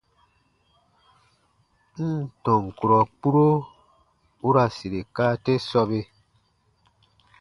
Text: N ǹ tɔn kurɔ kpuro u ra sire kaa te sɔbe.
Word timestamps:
N 2.13 2.13
ǹ 2.19 2.21
tɔn 2.43 2.63
kurɔ 2.77 2.99
kpuro 3.17 3.47
u 4.47 4.49
ra 4.55 4.65
sire 4.75 5.01
kaa 5.15 5.33
te 5.43 5.53
sɔbe. 5.69 5.99